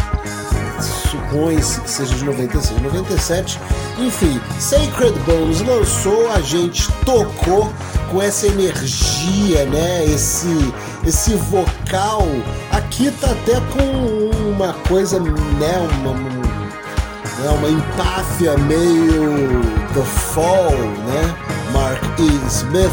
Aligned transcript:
Supõe-se 0.81 1.81
que 1.81 1.91
seja 1.91 2.15
de 2.15 2.23
96, 2.23 2.81
97. 2.81 3.59
Enfim, 3.99 4.39
Sacred 4.57 5.19
Bones 5.25 5.59
lançou, 5.59 6.31
a 6.31 6.39
gente 6.39 6.89
tocou 7.05 7.69
com 8.09 8.21
essa 8.21 8.47
energia, 8.47 9.65
né? 9.65 10.05
Esse, 10.05 10.73
esse 11.05 11.35
vocal. 11.35 12.25
Aqui 12.71 13.11
tá 13.11 13.31
até 13.31 13.59
com 13.73 14.49
uma 14.49 14.71
coisa, 14.87 15.19
né? 15.19 15.89
Uma, 15.99 16.11
uma, 16.11 17.51
uma 17.51 17.69
empáfia 17.69 18.57
meio 18.57 19.61
The 19.93 20.03
Fall, 20.03 20.71
né? 21.05 21.58
Mark 21.79 22.03
E. 22.19 22.27
Smith 22.49 22.91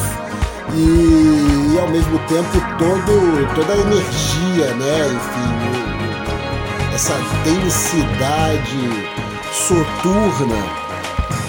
e, 0.73 1.75
e, 1.75 1.79
ao 1.81 1.89
mesmo 1.91 2.19
tempo 2.21 2.53
todo, 2.79 3.55
toda 3.57 3.73
a 3.73 3.79
energia, 3.79 4.75
né? 4.75 5.09
Enfim, 5.09 5.51
essa 6.95 7.15
densidade 7.43 8.89
soturna 9.53 10.63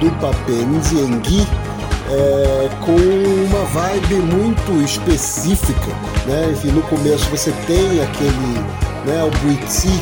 do 0.00 0.10
Papé 0.20 0.52
Nziengui, 0.52 1.46
é, 2.10 2.70
com 2.84 2.92
uma 2.92 3.64
vibe 3.66 4.14
muito 4.14 4.82
específica. 4.84 5.92
Né? 6.26 6.50
Enfim, 6.52 6.68
no 6.68 6.82
começo 6.82 7.28
você 7.30 7.52
tem 7.66 8.00
aquele, 8.00 8.58
né, 9.04 9.24
o 9.24 9.30
Buitsi 9.38 10.00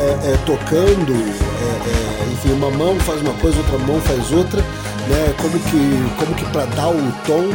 é, 0.00 0.32
é, 0.32 0.36
tocando, 0.44 1.12
é, 1.12 1.88
é, 1.88 1.92
enfim, 2.32 2.52
uma 2.52 2.70
mão 2.70 2.98
faz 3.00 3.20
uma 3.22 3.34
coisa, 3.34 3.58
outra 3.58 3.78
mão 3.78 4.00
faz 4.02 4.30
outra, 4.32 4.60
né? 5.08 5.34
como 5.40 5.58
que, 5.58 6.06
como 6.18 6.34
que 6.34 6.44
para 6.52 6.66
dar 6.66 6.90
o 6.90 7.12
tom 7.26 7.48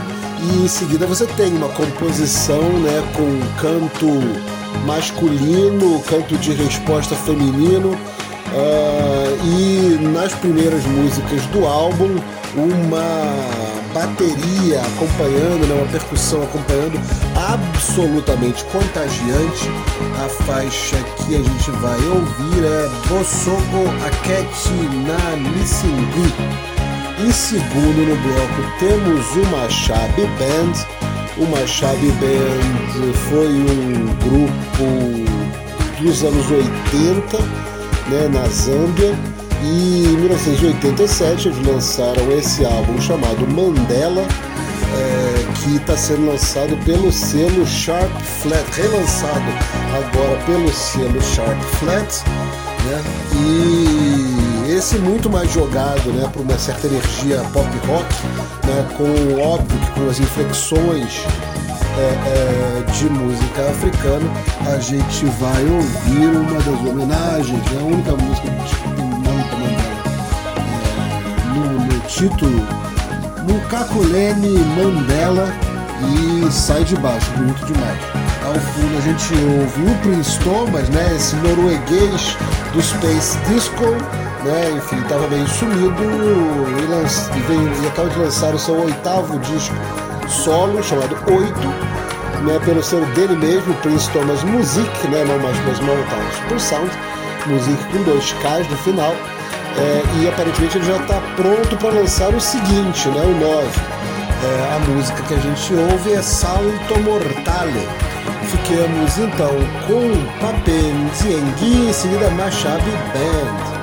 e 0.44 0.66
em 0.66 0.68
seguida 0.68 1.06
você 1.08 1.26
tem 1.26 1.54
uma 1.56 1.70
composição 1.70 2.62
né, 2.62 3.02
com 3.16 3.62
canto 3.62 4.08
masculino, 4.86 6.02
canto 6.02 6.36
de 6.38 6.52
resposta 6.52 7.16
feminino 7.16 7.90
uh, 7.92 9.46
e 9.46 9.98
nas 10.02 10.34
primeiras 10.34 10.84
músicas 10.86 11.46
do 11.48 11.66
álbum 11.66 12.18
uma 12.56 13.74
bateria 13.94 14.82
acompanhando, 14.82 15.68
né, 15.68 15.76
uma 15.76 15.92
percussão 15.92 16.44
acompanhando 16.44 17.00
absolutamente 17.36 18.64
contagiante. 18.66 19.70
A 20.24 20.30
faixa 20.44 20.98
que 21.18 21.36
a 21.36 21.42
gente 21.42 21.72
vai 21.72 22.00
ouvir 22.08 22.66
é 22.66 22.90
Bosogo 23.08 23.90
Aketi 24.06 24.74
na 25.06 25.38
Missingui. 25.38 26.63
Segundo 27.34 28.06
no 28.08 28.16
bloco 28.16 28.78
temos 28.80 29.36
o 29.36 29.46
Machab 29.50 30.14
Band. 30.38 30.86
O 31.36 31.46
Machab 31.48 31.98
Band 31.98 33.16
foi 33.28 33.48
um 33.48 34.06
grupo 34.22 36.00
dos 36.00 36.24
anos 36.24 36.46
80 36.52 37.38
né, 38.08 38.30
na 38.32 38.48
Zâmbia 38.50 39.16
e 39.64 40.04
em 40.06 40.18
1987 40.18 41.48
eles 41.48 41.66
lançaram 41.66 42.32
esse 42.38 42.64
álbum 42.66 43.02
chamado 43.02 43.48
Mandela, 43.48 44.22
é, 44.94 45.46
que 45.56 45.78
está 45.78 45.98
sendo 45.98 46.28
lançado 46.28 46.78
pelo 46.86 47.12
selo 47.12 47.66
Sharp 47.66 48.12
Flat, 48.42 48.64
relançado 48.74 49.52
agora 49.96 50.40
pelo 50.46 50.72
selo 50.72 51.20
Sharp 51.22 51.60
Flat, 51.80 52.24
né? 52.86 53.04
E 53.34 54.13
esse 54.74 54.98
muito 54.98 55.30
mais 55.30 55.52
jogado 55.52 56.12
né, 56.14 56.28
para 56.32 56.42
uma 56.42 56.58
certa 56.58 56.88
energia 56.88 57.38
pop 57.54 57.70
rock, 57.88 58.16
né, 58.66 58.86
com 58.98 59.40
óbvio 59.40 59.80
que 59.80 59.92
com 59.92 60.10
as 60.10 60.20
inflexões 60.20 61.22
é, 61.96 62.02
é, 62.02 62.92
de 62.92 63.06
música 63.10 63.70
africana, 63.70 64.26
a 64.74 64.80
gente 64.80 65.26
vai 65.40 65.64
ouvir 65.66 66.26
uma 66.26 66.60
das 66.60 66.90
homenagens, 66.90 67.72
né, 67.72 67.80
a 67.80 67.84
única 67.84 68.12
música 68.14 68.48
que 68.48 69.02
não 69.04 69.38
Mandela 69.52 69.68
é, 70.70 70.90
no, 71.54 71.86
no 71.86 72.00
título, 72.08 72.68
no 73.48 73.60
Kakulene 73.70 74.58
Mandela 74.76 75.54
e 76.02 76.52
sai 76.52 76.84
de 76.84 76.96
baixo, 76.96 77.30
bonito 77.38 77.64
demais. 77.66 78.00
Ao 78.44 78.56
fundo 78.56 78.98
a 78.98 79.02
gente 79.02 79.34
ouve 79.34 79.92
o 79.92 79.96
Prince 80.00 80.40
Thomas, 80.40 80.90
né, 80.90 81.16
esse 81.16 81.36
norueguês 81.36 82.36
do 82.74 82.82
Space 82.82 83.38
Disco, 83.48 83.86
né? 84.44 84.72
Enfim, 84.78 84.98
estava 85.02 85.28
bem 85.28 85.46
sumido 85.48 85.84
e, 85.84 87.44
acabou 87.44 87.82
e, 87.82 87.84
e 87.84 87.88
acaba 87.88 88.10
de 88.10 88.20
lançar 88.20 88.54
o 88.54 88.60
seu 88.60 88.80
oitavo 88.82 89.40
disco 89.40 89.76
solo, 90.28 90.84
chamado 90.84 91.16
Oito, 91.32 91.68
né? 92.44 92.60
pelo 92.66 92.84
ser 92.84 93.06
dele 93.08 93.36
mesmo, 93.36 93.74
Prince 93.76 94.10
Thomas 94.12 94.44
Music, 94.44 95.08
né? 95.08 95.24
não 95.26 95.40
mais 95.40 95.58
Prince 95.60 95.80
Thomas 95.80 96.10
tá 96.10 96.48
por 96.48 96.60
Sound, 96.60 96.92
Music 97.48 97.84
com 97.92 98.04
dois 98.04 98.34
Ks 98.34 98.70
no 98.70 98.78
final. 98.78 99.14
É, 99.76 100.04
e 100.22 100.28
aparentemente 100.28 100.78
ele 100.78 100.86
já 100.86 100.98
está 100.98 101.20
pronto 101.36 101.76
para 101.78 101.90
lançar 101.90 102.30
o 102.30 102.40
seguinte, 102.40 103.08
né? 103.10 103.22
o 103.22 103.40
9. 103.40 103.68
É, 104.44 104.76
a 104.76 104.80
música 104.92 105.24
que 105.24 105.34
a 105.34 105.38
gente 105.38 105.74
ouve 105.74 106.14
é 106.14 106.22
Salto 106.22 107.00
Mortale. 107.04 107.88
Fiquemos 108.44 109.18
então 109.18 109.50
com 109.88 110.40
Papen 110.40 111.10
Ziengui, 111.16 111.90
em 111.90 111.94
seguida 111.94 112.30
Machado 112.30 112.84
Band. 113.14 113.83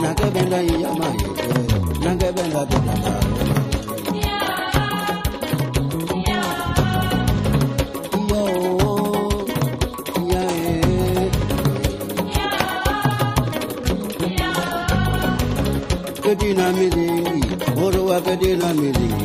Nanga 0.00 0.26
benda 0.34 0.58
yamai, 0.82 1.16
nanga 2.02 2.28
benda 2.36 2.62
benda. 2.70 3.35
Saturday 18.16 18.56
night 18.56 18.76
music. 18.76 19.15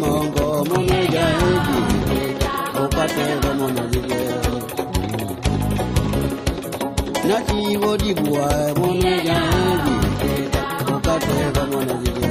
mongo 0.00 0.64
mone 0.68 1.00
ya 1.14 1.26
ebi 1.48 1.78
opate 2.82 3.26
do 3.42 3.50
mona 3.58 3.82
zige 3.90 4.20
na 7.28 7.36
ti 7.48 7.60
wo 7.82 7.96
di 8.02 8.12
bua 8.14 8.48
mone 8.78 9.12
ya 9.28 9.38
ebi 9.70 9.94
opate 10.94 11.38
do 11.54 11.62
mona 11.72 11.94
zige 12.02 12.28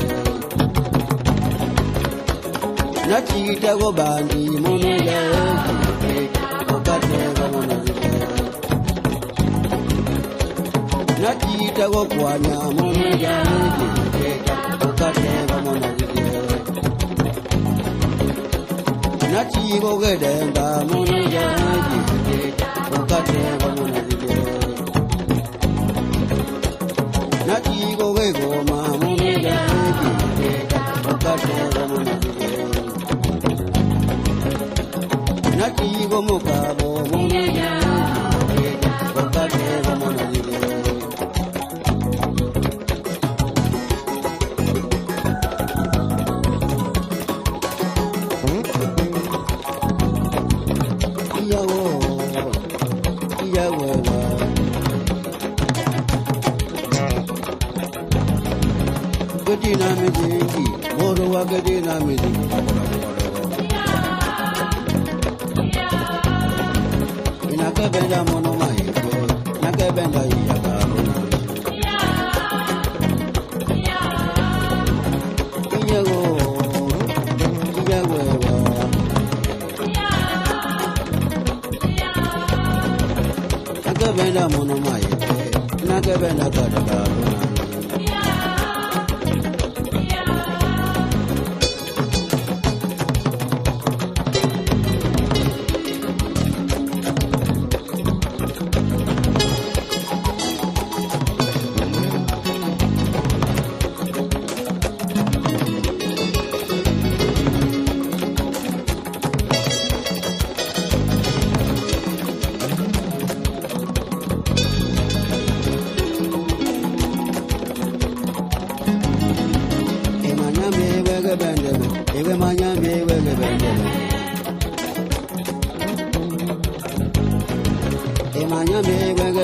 na 3.10 3.18
ti 3.28 3.42
te 3.62 3.72
go 3.80 3.90
bandi 3.98 4.42
mone 4.64 4.94
ya 5.10 5.20
ebi 5.42 6.30
opate 6.76 7.20
do 7.38 7.46
mona 7.54 7.76
zige 7.86 8.14
na 11.24 11.32
ti 11.42 11.54
te 11.78 11.86
go 11.94 12.02
kwanya 12.14 12.60
mone 12.78 13.08
ya 13.26 13.36
ebi 13.42 13.88
opate 14.88 15.32
do 15.50 15.58
mona 15.66 15.88
zige 15.95 15.95
na 19.36 19.44
chibo 19.52 19.92
gedemba 20.02 20.66
mona 20.88 21.20
jaji 21.34 22.00
na 35.58 35.68
na 37.18 37.85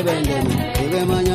te 0.04 0.12
venden. 0.12 0.74
Tuve 0.74 1.06
mañana. 1.06 1.31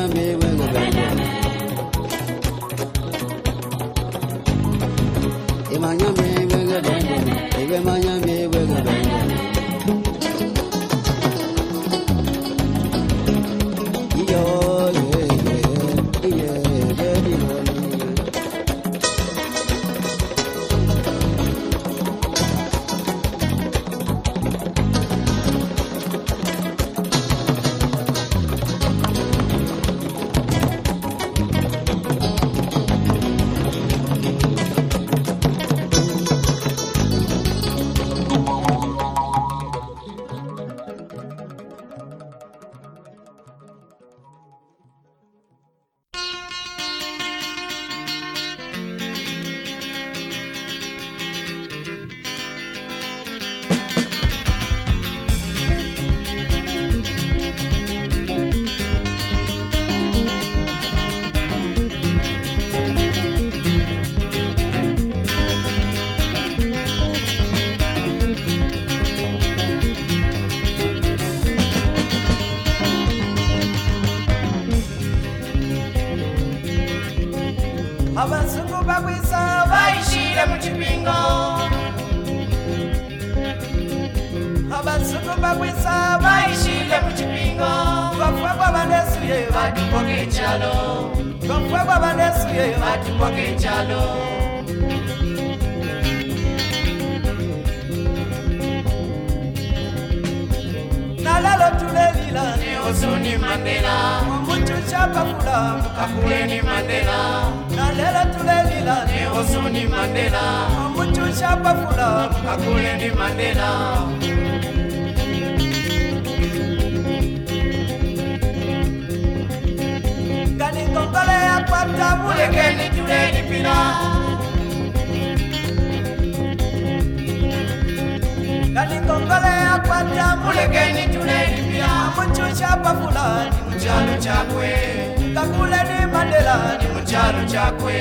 chakwe. 137.56 137.96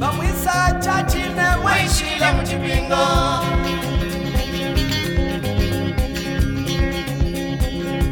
Vamwisa 0.00 0.78
chachine 0.84 1.46
waishile 1.64 2.32
muchipingo. 2.32 3.04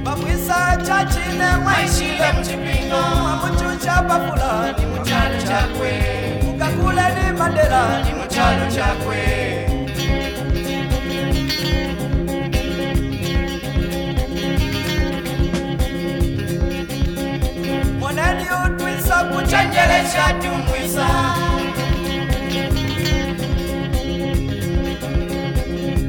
Vamwisa 0.05 0.77
chachine 0.87 1.45
waishile 1.67 2.33
muchipingo. 2.33 2.97
Amuchucha 2.97 4.03
pafula 4.03 4.73
ni 4.79 4.87
muchalo 4.87 5.39
chakwe. 5.49 5.93
Ukakuleni 6.55 7.39
mandela 7.39 8.03
ni 8.05 8.15
muchalo 8.15 8.71
chakwe. 8.71 9.76
tonjenjelesha 19.51 20.35
tumwisa 20.43 21.07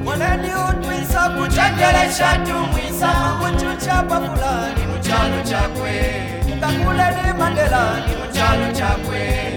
moneni 0.03 0.49
utwisa 0.69 1.29
kuchenjelesha 1.29 2.37
tumwisa 2.45 3.07
kuchuchapa 3.39 4.15
fulani 4.21 4.87
muchalo 4.87 5.41
chakwe. 5.43 6.23
Ukakuleni 6.57 7.33
mandelani 7.39 8.11
muchalo 8.25 8.71
chakwe. 8.73 9.56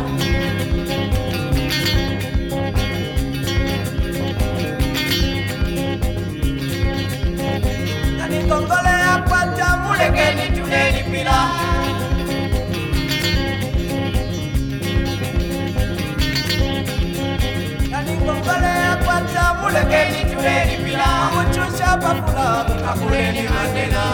muchusha 21.35 21.97
papula 22.01 22.65
kakuleni 22.83 23.43
mandela. 23.53 24.05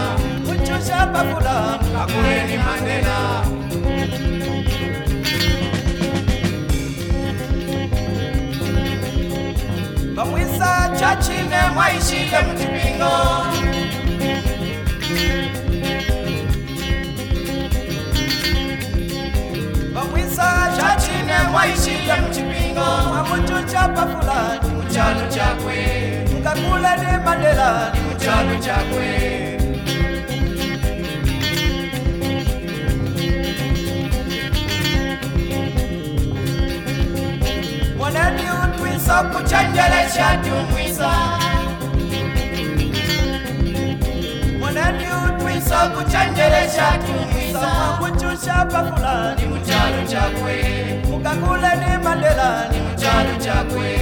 Muchusha 0.46 1.00
papula 1.14 1.80
kakuleni 1.94 2.58
mandela. 2.58 3.18
Bamwisa 10.16 10.92
chachine 11.00 11.70
mwaishile 11.74 12.42
mchipingo 12.42 13.12
chachine 21.38 21.52
mwaishile 21.52 22.14
mchipingo 22.30 22.82
amuchucha 22.86 23.88
pafula 23.88 24.60
ni 24.64 24.70
muchalo 24.70 25.28
chakwe. 25.30 26.28
Mukakula 26.34 26.96
ni 26.98 27.24
mandela 27.26 27.92
ni 27.94 28.00
muchalo 28.02 28.56
chakwe. 28.60 29.58
Mwanani 37.98 38.42
utwisa 38.64 39.24
kuchenjelesha 39.24 40.38
tumwisa 40.44 41.12
kuchisa 45.58 45.88
kuchenjeresha 45.90 46.92
kiumisa 47.06 47.68
kuchusha 48.00 48.66
pakula 48.66 49.36
ni 49.36 49.46
muchalo 49.46 50.04
chakwe. 50.08 50.64
Mukakule 51.10 51.76
ni 51.76 52.04
mandela 52.04 52.70
ni 52.72 52.80
muchalo 52.80 53.36
chakwe. 53.40 54.00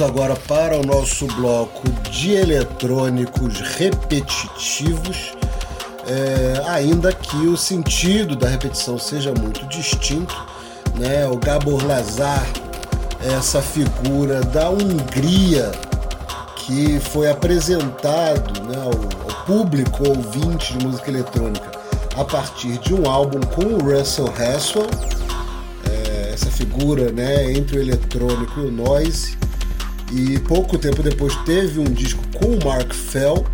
Vamos 0.00 0.16
agora 0.16 0.36
para 0.48 0.78
o 0.78 0.82
nosso 0.82 1.26
bloco 1.26 1.86
de 2.10 2.32
eletrônicos 2.32 3.60
repetitivos, 3.60 5.34
é, 6.06 6.62
ainda 6.70 7.12
que 7.12 7.36
o 7.46 7.54
sentido 7.54 8.34
da 8.34 8.48
repetição 8.48 8.98
seja 8.98 9.34
muito 9.34 9.66
distinto. 9.66 10.34
Né? 10.98 11.26
O 11.26 11.36
Gabor 11.36 11.84
Lazar 11.86 12.46
é 13.22 13.34
essa 13.34 13.60
figura 13.60 14.40
da 14.40 14.70
Hungria 14.70 15.70
que 16.56 16.98
foi 16.98 17.28
apresentado 17.28 18.62
né, 18.68 18.78
ao, 18.78 18.86
ao 18.88 19.44
público 19.44 20.08
ouvinte 20.08 20.78
de 20.78 20.86
música 20.86 21.10
eletrônica 21.10 21.70
a 22.16 22.24
partir 22.24 22.78
de 22.78 22.94
um 22.94 23.06
álbum 23.06 23.40
com 23.40 23.66
o 23.66 23.78
Russell 23.78 24.28
Haswell, 24.28 24.88
é, 25.84 26.30
essa 26.32 26.50
figura 26.50 27.12
né, 27.12 27.52
entre 27.52 27.76
o 27.76 27.82
eletrônico 27.82 28.60
e 28.60 28.64
o 28.64 28.72
noise. 28.72 29.39
E 30.12 30.38
pouco 30.40 30.76
tempo 30.76 31.02
depois 31.02 31.34
teve 31.44 31.78
um 31.78 31.84
disco 31.84 32.22
com 32.34 32.46
o 32.46 32.64
Mark 32.64 32.92
Fell, 32.92 33.46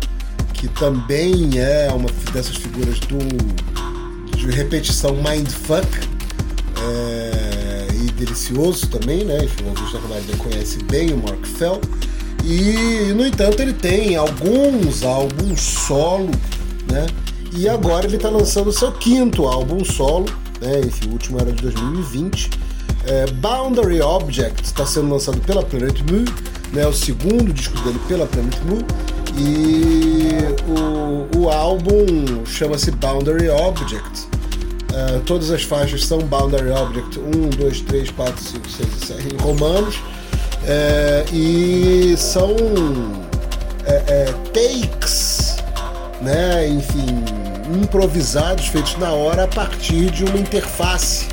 que 0.53 0.67
também 0.67 1.51
é 1.59 1.89
uma 1.93 2.09
dessas 2.33 2.55
figuras 2.55 2.99
do, 3.01 3.17
de 4.35 4.49
repetição 4.49 5.15
mindfuck 5.15 5.87
é, 6.81 7.87
e 7.93 8.11
delicioso 8.11 8.87
também, 8.87 9.23
né? 9.23 9.43
Enfim, 9.43 9.65
o 9.69 9.73
da 9.73 9.99
Camarada 9.99 10.37
conhece 10.37 10.83
bem 10.83 11.13
o 11.13 11.17
Mark 11.17 11.45
Fell. 11.45 11.79
E, 12.43 13.13
no 13.13 13.25
entanto, 13.25 13.61
ele 13.61 13.73
tem 13.73 14.15
alguns 14.15 15.03
álbuns 15.03 15.61
solo, 15.61 16.31
né? 16.89 17.05
E 17.53 17.67
agora 17.67 18.05
ele 18.05 18.15
está 18.15 18.29
lançando 18.29 18.67
o 18.67 18.73
seu 18.73 18.91
quinto 18.91 19.45
álbum 19.45 19.83
solo, 19.83 20.25
né? 20.61 20.79
Enfim, 20.85 21.09
o 21.09 21.13
último 21.13 21.39
era 21.39 21.51
de 21.51 21.61
2020. 21.61 22.49
É, 23.05 23.25
Boundary 23.31 24.01
Object 24.01 24.63
está 24.63 24.85
sendo 24.85 25.09
lançado 25.09 25.39
pela 25.41 25.63
Planet 25.63 25.99
Mu, 26.01 26.25
né? 26.73 26.85
O 26.85 26.93
segundo 26.93 27.53
disco 27.53 27.79
dele 27.81 27.99
pela 28.07 28.25
Planet 28.25 28.57
Mu. 28.65 28.85
E 29.37 30.29
o, 30.67 31.37
o 31.37 31.49
álbum 31.49 32.45
chama-se 32.45 32.91
Boundary 32.91 33.49
Object. 33.49 34.27
É, 34.93 35.19
todas 35.25 35.51
as 35.51 35.63
faixas 35.63 36.05
são 36.05 36.19
Boundary 36.19 36.71
Object 36.71 37.19
1, 37.19 37.49
2, 37.49 37.81
3, 37.81 38.11
4, 38.11 38.43
5, 38.43 38.69
6 38.69 38.89
e 38.89 39.05
7 39.05 39.35
em 39.35 39.37
romanos. 39.37 39.99
É, 40.65 41.25
e 41.31 42.15
são 42.17 42.55
é, 43.85 44.03
é, 44.07 44.33
takes, 44.53 45.57
né, 46.21 46.67
enfim, 46.67 47.23
improvisados, 47.81 48.67
feitos 48.67 48.97
na 48.97 49.11
hora 49.11 49.43
a 49.43 49.47
partir 49.47 50.09
de 50.11 50.25
uma 50.25 50.37
interface 50.37 51.27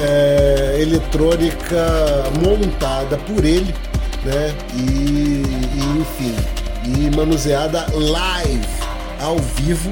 é, 0.00 0.78
eletrônica 0.80 1.76
montada 2.40 3.16
por 3.18 3.44
ele, 3.44 3.74
né, 4.24 4.54
e, 4.74 5.42
e, 5.76 6.00
enfim, 6.00 6.34
e 6.84 7.16
manuseada 7.16 7.86
live, 7.92 8.66
ao 9.20 9.38
vivo, 9.38 9.90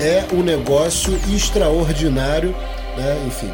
é 0.00 0.24
um 0.34 0.42
negócio 0.42 1.18
extraordinário, 1.32 2.54
né, 2.96 3.22
enfim 3.26 3.52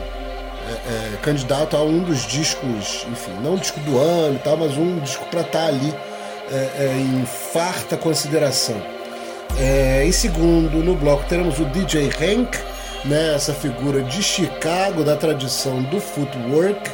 é, 0.86 1.16
candidato 1.22 1.76
a 1.76 1.82
um 1.82 2.00
dos 2.00 2.26
discos, 2.26 3.06
enfim, 3.10 3.32
não 3.42 3.56
disco 3.56 3.80
do 3.80 3.98
ano 3.98 4.36
e 4.36 4.38
tal, 4.38 4.56
mas 4.56 4.76
um 4.76 4.98
disco 5.00 5.24
para 5.26 5.40
estar 5.40 5.60
tá 5.60 5.66
ali 5.66 5.94
é, 6.50 6.54
é, 6.54 6.96
em 6.98 7.24
farta 7.24 7.96
consideração. 7.96 8.80
É, 9.58 10.04
em 10.04 10.12
segundo, 10.12 10.82
no 10.84 10.94
bloco, 10.94 11.24
teremos 11.28 11.58
o 11.58 11.64
DJ 11.66 12.08
Hank, 12.08 12.58
né, 13.04 13.34
essa 13.34 13.54
figura 13.54 14.02
de 14.02 14.22
Chicago, 14.22 15.02
da 15.02 15.16
tradição 15.16 15.82
do 15.84 16.00
footwork, 16.00 16.90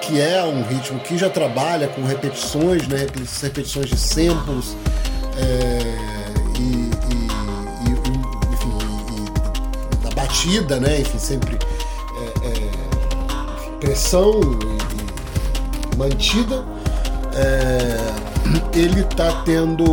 que 0.00 0.20
é 0.20 0.42
um 0.42 0.62
ritmo 0.62 0.98
que 1.00 1.16
já 1.16 1.30
trabalha 1.30 1.88
com 1.88 2.04
repetições, 2.04 2.86
né, 2.88 3.06
repetições 3.42 3.88
de 3.88 3.98
samples 3.98 4.76
é, 5.36 5.80
e, 6.58 6.62
e, 6.62 7.28
e, 7.86 7.92
enfim, 8.52 8.78
e, 9.92 10.08
da 10.08 10.10
batida, 10.14 10.78
né, 10.80 11.00
enfim, 11.00 11.18
sempre 11.18 11.58
pressão 13.80 14.40
e, 14.42 15.94
e 15.94 15.96
mantida. 15.96 16.64
É, 17.34 18.78
ele 18.78 19.02
tá 19.04 19.42
tendo. 19.44 19.84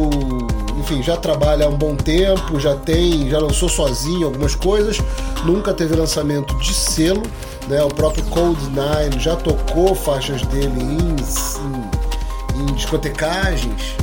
Enfim, 0.80 1.02
já 1.02 1.18
trabalha 1.18 1.66
há 1.66 1.70
um 1.70 1.76
bom 1.76 1.96
tempo, 1.96 2.60
já 2.60 2.76
tem, 2.76 3.30
já 3.30 3.40
lançou 3.40 3.68
sozinho 3.68 4.28
algumas 4.28 4.56
coisas, 4.56 4.98
nunca 5.44 5.74
teve 5.74 5.96
lançamento 5.96 6.56
de 6.60 6.74
selo, 6.74 7.24
né? 7.68 7.84
O 7.84 7.90
próprio 7.90 8.24
Cold 8.26 8.60
Nine 8.70 9.20
já 9.20 9.36
tocou 9.36 9.94
faixas 9.96 10.42
dele 10.44 10.82
em, 10.82 11.16
em, 12.60 12.62
em 12.62 12.74
discotecagens, 12.74 13.96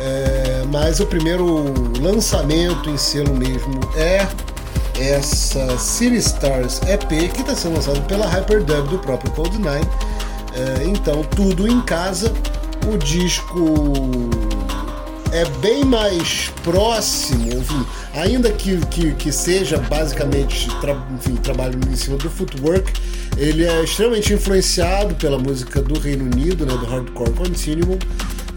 é, 0.00 0.64
mas 0.70 1.00
o 1.00 1.06
primeiro 1.06 1.64
lançamento 2.00 2.88
em 2.88 2.96
selo 2.96 3.34
mesmo 3.34 3.80
é 3.96 4.26
essa 4.98 5.78
City 5.78 6.16
Stars 6.16 6.80
EP 6.82 7.32
que 7.32 7.40
está 7.40 7.54
sendo 7.54 7.76
lançado 7.76 8.00
pela 8.02 8.26
Hyperdub 8.26 8.88
do 8.88 8.98
próprio 8.98 9.30
Cold 9.32 9.56
Nine. 9.56 9.88
É, 10.52 10.84
então, 10.84 11.22
tudo 11.22 11.66
em 11.68 11.80
casa. 11.80 12.32
O 12.92 12.96
disco 12.96 13.74
é 15.32 15.44
bem 15.60 15.84
mais 15.84 16.50
próximo, 16.62 17.48
enfim, 17.52 17.86
ainda 18.14 18.50
que, 18.50 18.76
que, 18.86 19.12
que 19.14 19.32
seja 19.32 19.78
basicamente 19.78 20.68
tra, 20.80 20.96
enfim, 21.14 21.36
trabalho 21.36 21.78
em 21.90 21.96
cima 21.96 22.16
do 22.16 22.28
footwork, 22.28 22.92
ele 23.36 23.64
é 23.64 23.82
extremamente 23.82 24.32
influenciado 24.32 25.14
pela 25.14 25.38
música 25.38 25.80
do 25.80 25.98
Reino 25.98 26.24
Unido, 26.24 26.66
né, 26.66 26.72
do 26.76 26.84
Hardcore 26.86 27.30
Continuum, 27.32 27.98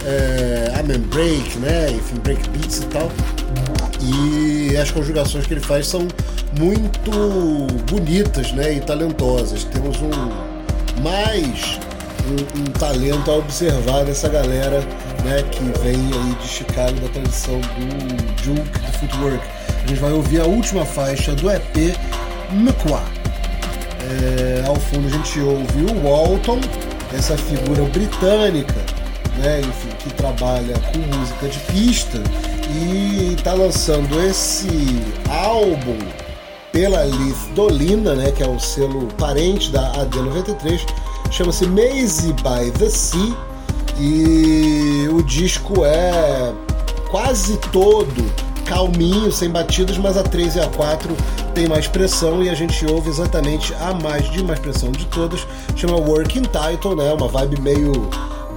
é, 0.06 0.74
Amen 0.80 1.00
Break, 1.00 1.58
né, 1.60 1.92
enfim, 1.92 2.16
break 2.24 2.50
beats 2.50 2.80
e 2.80 2.86
tal. 2.88 3.12
E 4.02 4.76
as 4.76 4.92
conjugações 4.92 5.46
que 5.46 5.54
ele 5.54 5.62
faz 5.62 5.88
são 5.88 6.08
muito 6.58 7.12
bonitas 7.90 8.52
né, 8.52 8.74
e 8.74 8.82
talentosas. 8.82 9.64
Temos 9.64 9.98
um 10.02 11.02
mais 11.02 11.80
um, 12.28 12.62
um 12.62 12.64
talento 12.66 13.32
a 13.32 13.36
observar 13.36 14.04
dessa 14.04 14.28
galera 14.28 14.84
né, 15.24 15.44
que 15.52 15.64
vem 15.80 15.96
aí 15.96 16.36
de 16.42 16.48
Chicago 16.48 17.00
da 17.00 17.10
tradição 17.10 17.60
do 17.60 18.44
Juke, 18.44 18.80
do 18.80 18.98
Footwork. 19.00 19.44
A 19.84 19.88
gente 19.88 20.00
vai 20.00 20.12
ouvir 20.12 20.42
a 20.42 20.46
última 20.46 20.86
faixa 20.86 21.34
do 21.36 21.50
EP 21.50 21.96
Mqua. 22.52 23.02
É, 24.02 24.64
ao 24.68 24.76
fundo 24.76 25.08
a 25.08 25.10
gente 25.10 25.40
ouve 25.40 25.84
o 25.92 26.04
Walton, 26.04 26.60
essa 27.14 27.38
figura 27.38 27.84
britânica, 27.86 28.76
né, 29.38 29.62
enfim, 29.62 29.90
que 30.00 30.14
trabalha 30.14 30.78
com 30.92 31.18
música 31.18 31.48
de 31.48 31.60
pista 31.72 32.22
e 32.70 33.34
está 33.38 33.54
lançando 33.54 34.22
esse 34.22 34.68
álbum 35.30 35.98
pela 36.72 37.04
Liz 37.06 37.38
Dolina, 37.56 38.14
né, 38.16 38.32
que 38.32 38.44
é 38.44 38.48
o 38.48 38.60
selo 38.60 39.08
parente 39.18 39.72
da 39.72 39.94
AD93, 39.94 40.82
chama-se 41.32 41.66
Maze 41.68 42.34
by 42.34 42.72
the 42.78 42.90
Sea 42.90 43.53
e 44.00 45.08
o 45.12 45.22
disco 45.24 45.86
é 45.86 46.54
quase 47.10 47.58
todo 47.72 48.24
calminho, 48.66 49.32
sem 49.32 49.50
batidas, 49.50 49.98
mas 49.98 50.18
a 50.18 50.24
3 50.24 50.56
e 50.56 50.60
a 50.60 50.68
4 50.68 51.16
tem 51.54 51.68
mais 51.68 51.88
pressão 51.88 52.42
e 52.44 52.50
a 52.50 52.56
gente 52.56 52.86
ouve 52.86 53.10
exatamente 53.10 53.74
a 53.76 53.94
mais 53.94 54.30
de 54.32 54.44
mais 54.44 54.60
pressão 54.60 54.92
de 54.92 55.06
todas, 55.06 55.46
chama 55.76 55.98
Working 55.98 56.44
Title, 56.44 56.96
né, 56.96 57.14
uma 57.14 57.28
vibe 57.28 57.62
meio 57.62 57.92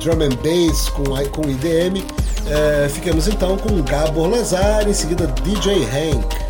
drum 0.00 0.22
and 0.22 0.36
bass 0.42 0.88
com, 0.88 1.04
com 1.30 1.48
IDM. 1.48 2.04
É, 2.48 2.88
ficamos 2.88 3.26
então 3.26 3.56
com 3.56 3.82
Gabor 3.82 4.28
Lazar, 4.28 4.88
em 4.88 4.92
seguida 4.92 5.26
DJ 5.26 5.84
Hank. 5.84 6.45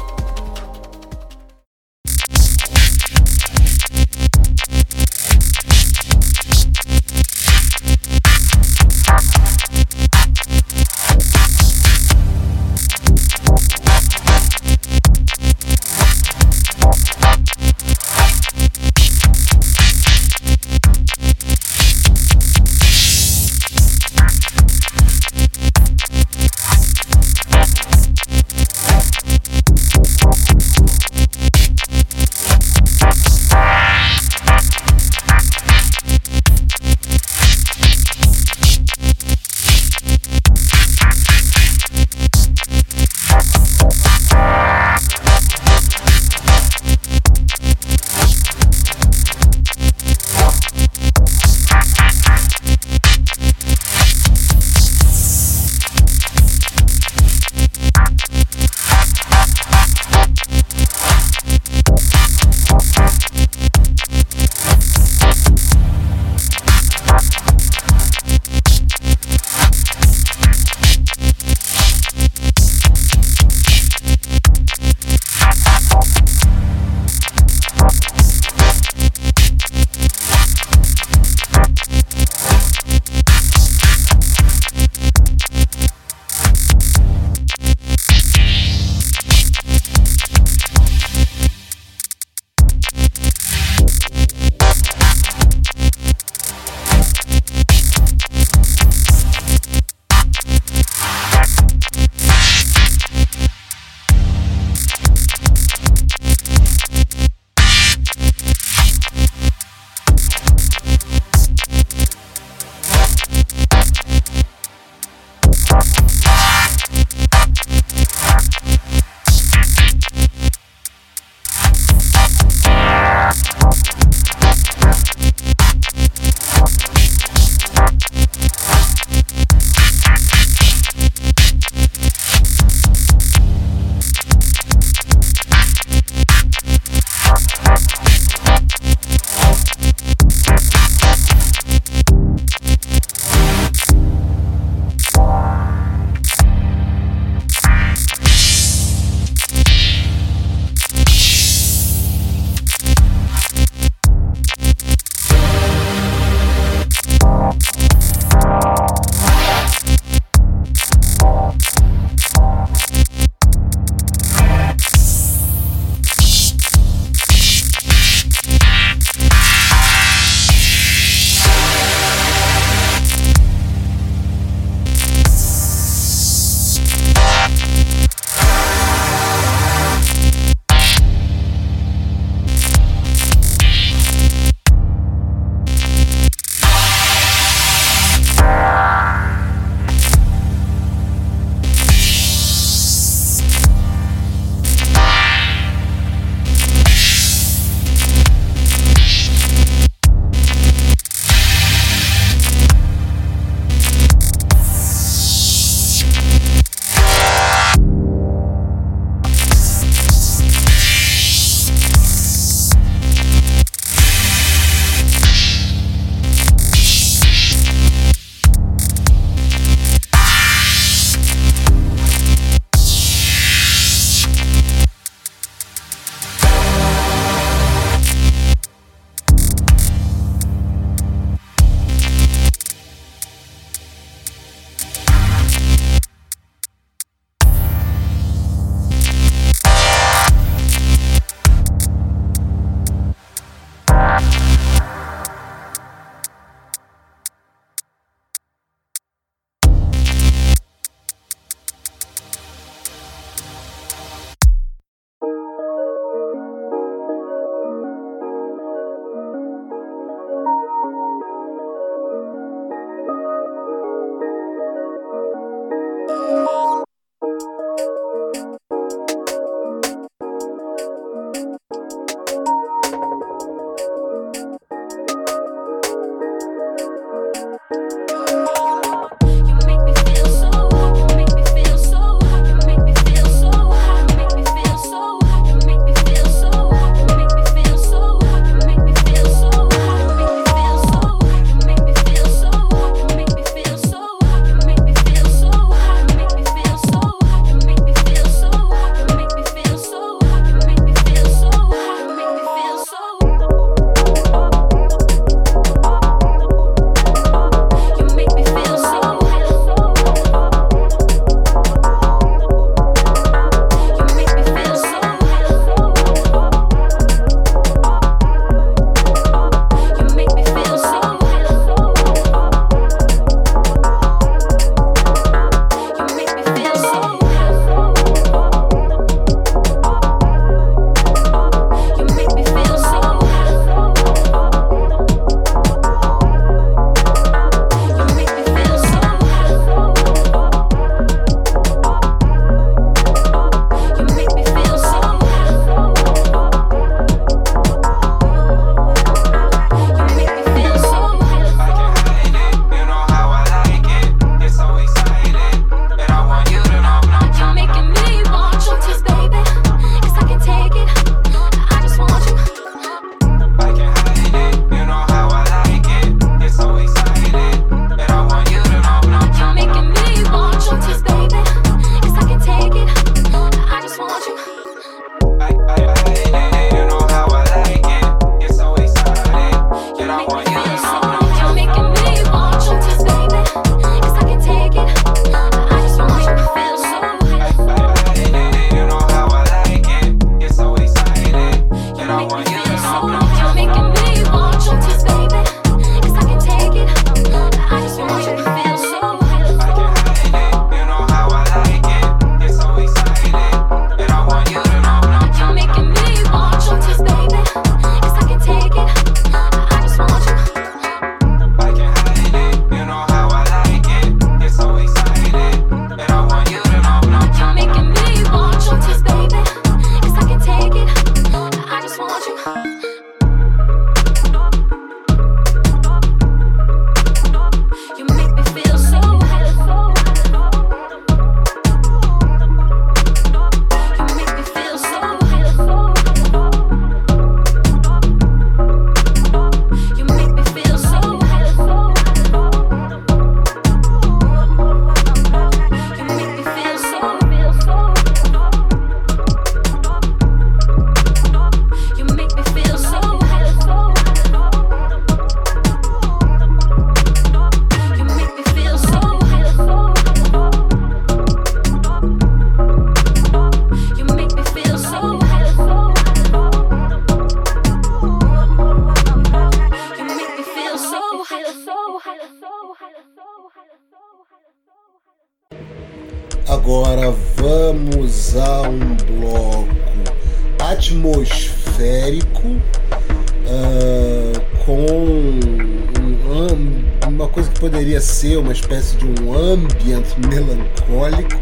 Espécie 488.79 488.97
de 488.97 489.23
um 489.23 489.35
ambiente 489.35 490.15
melancólico 490.29 491.41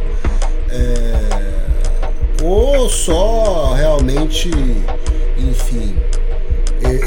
é, 0.70 2.42
ou 2.42 2.88
só 2.88 3.74
realmente, 3.74 4.50
enfim, 5.38 5.96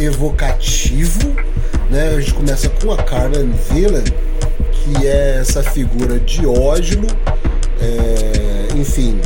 evocativo. 0.02 1.36
Né? 1.90 2.16
A 2.16 2.20
gente 2.20 2.34
começa 2.34 2.70
com 2.70 2.92
a 2.92 2.98
Carmen 2.98 3.52
Villain, 3.70 4.04
que 4.72 5.08
é 5.08 5.38
essa 5.40 5.64
figura 5.64 6.20
de 6.20 6.46
Oslo 6.46 7.08
é, 7.80 8.76
enfim, 8.76 9.20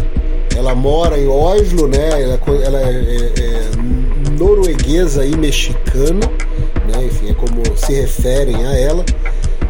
ela 0.56 0.76
mora 0.76 1.18
em 1.18 1.28
Oslo, 1.28 1.88
né? 1.88 2.22
Ela, 2.22 2.40
ela 2.64 2.82
é, 2.82 2.92
é, 2.92 3.34
é, 3.40 4.38
norueguesa 4.38 5.26
e 5.26 5.36
mexicana, 5.38 6.20
né? 6.88 7.06
Enfim, 7.06 7.32
é 7.32 7.34
como 7.34 7.64
se 7.78 7.94
referem 7.94 8.56
a 8.66 8.78
ela. 8.78 9.06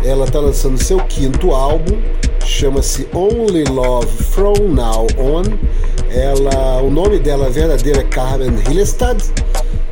Ela 0.03 0.25
está 0.25 0.39
lançando 0.39 0.81
seu 0.81 0.97
quinto 0.99 1.51
álbum, 1.51 2.01
chama-se 2.43 3.07
Only 3.13 3.63
Love 3.65 4.07
From 4.07 4.57
Now 4.69 5.07
On. 5.17 5.43
Ela, 6.09 6.81
o 6.81 6.89
nome 6.89 7.19
dela 7.19 7.49
verdadeiro 7.49 7.99
é 7.99 8.03
Carmen 8.03 8.51
Hillestad, 8.67 9.21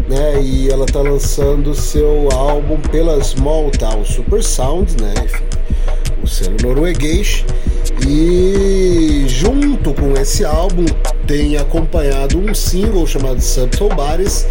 né? 0.08 0.42
E 0.42 0.70
ela 0.70 0.86
está 0.86 1.02
lançando 1.02 1.76
seu 1.76 2.28
álbum 2.34 2.78
pela 2.92 3.24
Small 3.24 3.70
Town 3.72 4.04
Super 4.04 4.44
Sound, 4.44 4.96
né? 5.00 5.14
Enfim, 5.24 5.44
o 6.24 6.28
selo 6.28 6.58
norueguês. 6.64 7.46
E 8.08 9.26
junto 9.28 9.94
com 9.94 10.14
esse 10.14 10.44
álbum 10.44 10.86
tem 11.28 11.58
acompanhado 11.58 12.40
um 12.40 12.54
single 12.56 13.06
chamado 13.06 13.40
Subtle 13.40 13.90
Bodies 13.90 14.48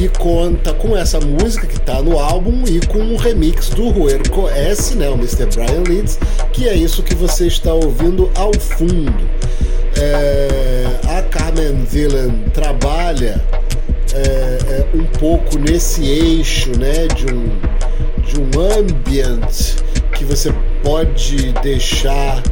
que 0.00 0.08
conta 0.08 0.72
com 0.72 0.96
essa 0.96 1.20
música 1.20 1.66
que 1.66 1.76
está 1.76 2.00
no 2.00 2.18
álbum 2.18 2.64
e 2.66 2.80
com 2.86 3.00
um 3.00 3.16
remix 3.16 3.68
do 3.68 3.90
Ruerco 3.90 4.48
S, 4.48 4.96
né, 4.96 5.10
o 5.10 5.12
Mr. 5.12 5.44
Brian 5.54 5.82
Leeds, 5.86 6.18
que 6.54 6.66
é 6.66 6.74
isso 6.74 7.02
que 7.02 7.14
você 7.14 7.48
está 7.48 7.74
ouvindo 7.74 8.30
ao 8.34 8.50
fundo. 8.58 9.28
É, 9.98 10.86
a 11.06 11.20
Carmen 11.24 11.84
Villan 11.84 12.30
trabalha 12.54 13.44
é, 14.14 14.18
é, 14.18 14.86
um 14.94 15.04
pouco 15.18 15.58
nesse 15.58 16.02
eixo 16.02 16.70
né, 16.78 17.06
de, 17.14 17.26
um, 17.34 17.50
de 18.22 18.40
um 18.40 18.78
ambiente 18.78 19.76
que 20.14 20.24
você 20.24 20.50
pode 20.82 21.52
deixar 21.60 22.42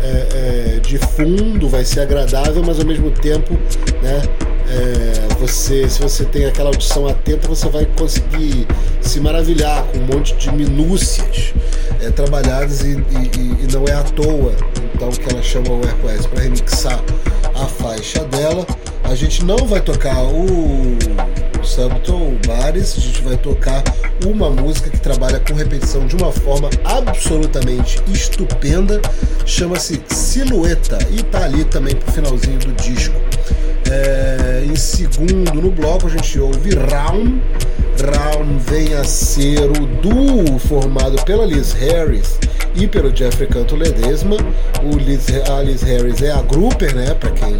é, 0.00 0.76
é, 0.76 0.80
de 0.80 0.96
fundo, 0.96 1.68
vai 1.68 1.84
ser 1.84 2.02
agradável, 2.02 2.62
mas 2.64 2.78
ao 2.78 2.86
mesmo 2.86 3.10
tempo, 3.10 3.58
né, 4.00 4.22
é, 4.70 5.34
você, 5.34 5.88
se 5.88 6.00
você 6.00 6.24
tem 6.24 6.46
aquela 6.46 6.68
audição 6.68 7.06
atenta, 7.06 7.48
você 7.48 7.68
vai 7.68 7.86
conseguir 7.96 8.66
se 9.00 9.20
maravilhar 9.20 9.84
com 9.84 9.98
um 9.98 10.06
monte 10.06 10.34
de 10.34 10.52
minúcias 10.52 11.54
é, 12.00 12.10
trabalhadas 12.10 12.82
e, 12.82 12.92
e, 12.92 13.64
e, 13.64 13.72
não 13.72 13.84
é 13.86 13.92
à 13.92 14.02
toa 14.02 14.52
então 14.94 15.10
que 15.10 15.32
ela 15.32 15.42
chama 15.42 15.70
o 15.70 15.80
AirQuest 15.84 16.28
para 16.28 16.42
remixar 16.42 17.00
a 17.54 17.66
faixa 17.66 18.24
dela. 18.24 18.66
A 19.04 19.14
gente 19.14 19.44
não 19.44 19.58
vai 19.58 19.80
tocar 19.80 20.24
o 20.24 20.98
Subtle 21.78 22.36
Bares, 22.44 22.96
a 22.96 23.00
gente 23.00 23.22
vai 23.22 23.36
tocar 23.36 23.84
uma 24.26 24.50
música 24.50 24.90
que 24.90 24.98
trabalha 24.98 25.38
com 25.38 25.54
repetição 25.54 26.08
de 26.08 26.16
uma 26.16 26.32
forma 26.32 26.68
absolutamente 26.84 28.02
estupenda, 28.12 29.00
chama-se 29.46 30.02
Silhueta 30.08 30.98
e 31.08 31.22
tá 31.22 31.44
ali 31.44 31.64
também 31.64 31.94
pro 31.94 32.10
finalzinho 32.10 32.58
do 32.58 32.72
disco. 32.72 33.14
É, 33.88 34.64
em 34.66 34.74
segundo 34.74 35.54
no 35.54 35.70
bloco 35.70 36.08
a 36.08 36.10
gente 36.10 36.40
ouve 36.40 36.70
Round. 36.74 37.40
Round 38.12 38.58
vem 38.68 38.94
a 38.94 39.04
ser 39.04 39.70
o 39.70 39.86
duo 40.02 40.58
formado 40.58 41.22
pela 41.24 41.46
Liz 41.46 41.74
Harris 41.74 42.40
e 42.74 42.88
pelo 42.88 43.14
Jeffrey 43.14 43.48
Canto 43.48 43.76
Ledesma. 43.76 44.36
O 44.82 44.96
Liz, 44.96 45.26
a 45.48 45.62
Liz 45.62 45.82
Harris 45.82 46.22
é 46.22 46.32
a 46.32 46.42
Grouper, 46.42 46.92
né? 46.92 47.14
Para 47.14 47.30
quem 47.30 47.56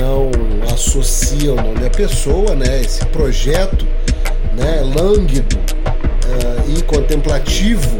não 0.00 0.30
associa 0.72 1.52
o 1.52 1.56
nome 1.56 1.86
à 1.86 1.90
pessoa, 1.90 2.54
né? 2.54 2.80
Esse 2.80 3.04
projeto, 3.06 3.86
né? 4.56 4.80
Lânguido 4.82 5.56
uh, 5.56 6.76
e 6.76 6.82
contemplativo, 6.82 7.98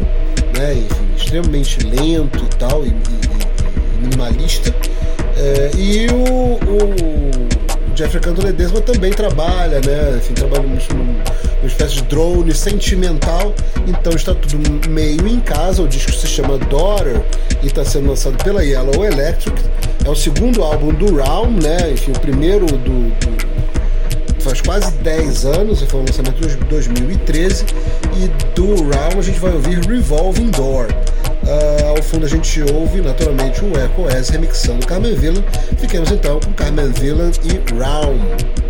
né? 0.57 0.73
Enfim, 0.73 1.07
extremamente 1.17 1.79
lento 1.85 2.43
e 2.43 2.55
tal 2.57 2.85
e, 2.85 2.89
e, 2.89 2.91
e 2.91 4.01
minimalista. 4.01 4.69
Uh, 4.71 5.77
e 5.77 6.07
o, 6.07 6.59
o 6.63 7.95
Jeffrey 7.95 8.21
Canto 8.21 8.45
Ledesma 8.45 8.81
também 8.81 9.11
trabalha, 9.11 9.79
né? 9.79 10.17
Enfim, 10.17 10.33
trabalha 10.33 10.63
numa, 10.63 10.79
numa 10.93 11.67
espécie 11.67 11.95
de 11.95 12.01
drone 12.03 12.53
sentimental. 12.53 13.53
Então 13.87 14.13
está 14.13 14.35
tudo 14.35 14.89
meio 14.89 15.25
em 15.27 15.39
casa. 15.39 15.81
O 15.81 15.87
disco 15.87 16.11
se 16.11 16.27
chama 16.27 16.57
Daughter 16.57 17.21
e 17.63 17.67
está 17.67 17.85
sendo 17.85 18.09
lançado 18.09 18.41
pela 18.43 18.63
Yellow 18.63 19.05
Electric. 19.05 19.61
É 20.05 20.09
o 20.09 20.15
segundo 20.15 20.61
álbum 20.61 20.93
do 20.93 21.15
Realm, 21.15 21.59
né? 21.59 21.91
Enfim, 21.91 22.11
o 22.11 22.19
primeiro 22.19 22.67
do, 22.67 23.09
do 23.09 23.55
faz 24.39 24.61
quase 24.61 24.91
10 24.99 25.45
anos, 25.45 25.81
foi 25.81 26.01
um 26.01 26.05
lançamento 26.05 26.47
de 26.47 26.55
2013, 26.65 27.65
e 28.15 28.27
do 28.53 28.75
Realm 28.75 29.17
a 29.17 29.21
gente 29.21 29.39
vai 29.39 29.51
ouvir 29.51 29.79
Revolving 29.79 30.51
Door. 30.51 30.89
Uh, 31.43 31.85
ao 31.87 32.03
fundo 32.03 32.25
a 32.25 32.29
gente 32.29 32.61
ouve 32.71 33.01
naturalmente 33.01 33.63
o 33.65 33.71
Echo 33.79 34.07
S 34.15 34.31
remixando 34.31 34.85
Carmen 34.85 35.15
Villain. 35.15 35.43
Fiquemos 35.77 36.11
então 36.11 36.39
com 36.39 36.53
Carmen 36.53 36.91
Villain 36.91 37.31
e 37.43 37.73
Realm. 37.73 38.64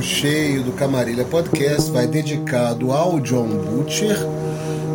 Bloco 0.00 0.02
cheio 0.02 0.62
do 0.62 0.72
Camarilha 0.72 1.24
Podcast 1.24 1.90
vai 1.90 2.06
dedicado 2.06 2.90
ao 2.90 3.20
John 3.20 3.46
Butcher. 3.46 4.16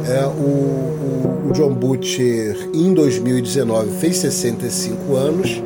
É, 0.07 0.25
o, 0.25 0.29
o, 0.29 1.47
o 1.49 1.53
John 1.53 1.73
Butcher, 1.73 2.69
em 2.73 2.93
2019, 2.93 3.97
fez 3.99 4.17
65 4.17 5.15
anos 5.15 5.61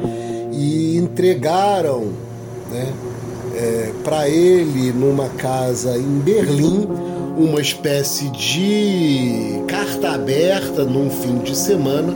e 0.51 0.97
entregaram 0.97 2.09
né, 2.69 2.93
é, 3.55 3.91
para 4.03 4.29
ele, 4.29 4.91
numa 4.91 5.29
casa 5.29 5.97
em 5.97 6.19
Berlim, 6.19 6.87
uma 7.37 7.61
espécie 7.61 8.29
de 8.29 9.63
carta 9.67 10.11
aberta 10.11 10.83
num 10.83 11.09
fim 11.09 11.37
de 11.39 11.55
semana 11.55 12.13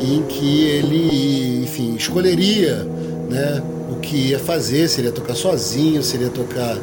em 0.00 0.22
que 0.22 0.64
ele, 0.66 1.62
enfim, 1.64 1.94
escolheria 1.96 2.86
né, 3.30 3.62
que 4.08 4.16
ia 4.16 4.38
fazer, 4.38 4.88
se 4.88 5.00
ele 5.00 5.08
ia 5.08 5.12
tocar 5.12 5.34
sozinho, 5.34 6.02
se 6.02 6.16
ele 6.16 6.24
ia 6.24 6.30
tocar 6.30 6.76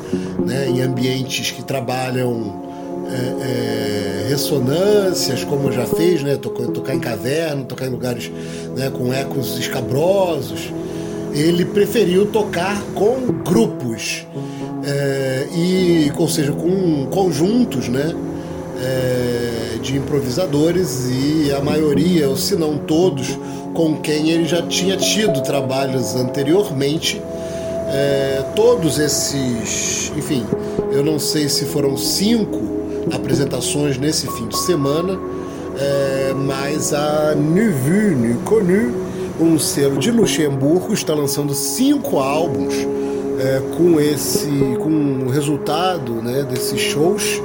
né, 0.46 0.70
em 0.70 0.82
ambientes 0.82 1.50
que 1.50 1.64
trabalham 1.64 2.64
é, 3.10 4.26
é, 4.26 4.30
ressonâncias, 4.30 5.44
como 5.44 5.72
já 5.72 5.86
fez, 5.88 6.22
né, 6.22 6.36
tocar, 6.36 6.68
tocar 6.68 6.94
em 6.94 7.00
caverna, 7.00 7.64
tocar 7.64 7.88
em 7.88 7.90
lugares 7.90 8.32
né, 8.76 8.92
com 8.92 9.12
ecos 9.12 9.58
escabrosos. 9.58 10.72
Ele 11.34 11.66
preferiu 11.66 12.28
tocar 12.28 12.80
com 12.94 13.16
grupos, 13.44 14.26
é, 14.86 15.48
e, 15.52 16.12
ou 16.16 16.30
seja, 16.30 16.52
com 16.52 17.08
conjuntos 17.08 17.90
né, 17.90 18.14
é, 18.82 19.78
de 19.82 19.98
improvisadores 19.98 21.10
e 21.10 21.52
a 21.52 21.60
maioria, 21.60 22.30
ou 22.30 22.38
se 22.38 22.56
não 22.56 22.78
todos, 22.78 23.38
com 23.76 23.98
quem 23.98 24.30
ele 24.32 24.46
já 24.46 24.62
tinha 24.62 24.96
tido 24.96 25.44
trabalhos 25.44 26.16
anteriormente. 26.16 27.22
É, 27.88 28.44
todos 28.56 28.98
esses, 28.98 30.12
enfim, 30.18 30.44
eu 30.92 31.04
não 31.04 31.20
sei 31.20 31.48
se 31.48 31.66
foram 31.66 31.96
cinco 31.96 32.60
apresentações 33.14 33.98
nesse 33.98 34.28
fim 34.32 34.48
de 34.48 34.58
semana, 34.58 35.20
é, 35.78 36.34
mas 36.34 36.94
a 36.94 37.36
Nuvu, 37.36 38.16
Nu 38.16 38.40
Connu, 38.40 39.06
um 39.40 39.60
selo 39.60 39.98
de 39.98 40.10
Luxemburgo, 40.10 40.94
está 40.94 41.14
lançando 41.14 41.54
cinco 41.54 42.18
álbuns 42.18 42.74
é, 43.40 43.62
com 43.78 44.00
esse, 44.00 44.48
com 44.80 45.26
o 45.28 45.30
resultado 45.30 46.14
né, 46.14 46.44
desses 46.50 46.80
shows, 46.80 47.42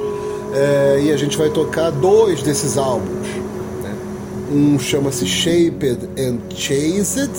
é, 0.53 1.01
e 1.03 1.11
a 1.11 1.17
gente 1.17 1.37
vai 1.37 1.49
tocar 1.49 1.91
dois 1.91 2.41
desses 2.41 2.77
álbuns. 2.77 3.40
Um 4.53 4.77
chama-se 4.77 5.25
Shaped 5.25 6.09
and 6.19 6.39
Chased, 6.53 7.31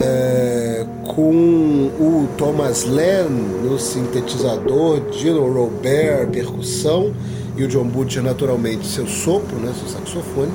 é, 0.00 0.86
com 1.04 1.90
o 1.98 2.28
Thomas 2.38 2.84
Len 2.84 3.28
no 3.28 3.76
sintetizador, 3.76 5.00
Dino 5.10 5.52
Robert 5.52 6.28
percussão 6.28 7.12
e 7.56 7.64
o 7.64 7.66
John 7.66 7.86
Butcher 7.86 8.22
naturalmente 8.22 8.86
seu 8.86 9.04
sopro, 9.04 9.56
né, 9.56 9.72
seu 9.76 9.88
saxofone. 9.88 10.52